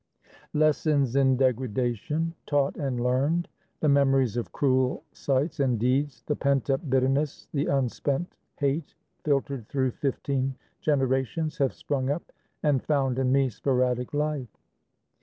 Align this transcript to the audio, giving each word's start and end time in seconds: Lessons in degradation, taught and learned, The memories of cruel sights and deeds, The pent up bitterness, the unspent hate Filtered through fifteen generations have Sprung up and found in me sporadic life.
Lessons 0.55 1.15
in 1.15 1.37
degradation, 1.37 2.33
taught 2.47 2.75
and 2.75 3.03
learned, 3.03 3.47
The 3.81 3.87
memories 3.89 4.35
of 4.35 4.51
cruel 4.51 5.03
sights 5.11 5.59
and 5.59 5.77
deeds, 5.79 6.23
The 6.25 6.35
pent 6.35 6.71
up 6.71 6.89
bitterness, 6.89 7.47
the 7.53 7.67
unspent 7.67 8.35
hate 8.57 8.95
Filtered 9.23 9.67
through 9.67 9.91
fifteen 9.91 10.55
generations 10.79 11.59
have 11.59 11.75
Sprung 11.75 12.09
up 12.09 12.31
and 12.63 12.81
found 12.83 13.19
in 13.19 13.31
me 13.31 13.49
sporadic 13.49 14.11
life. 14.11 14.49